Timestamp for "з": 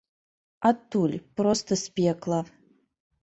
1.83-1.93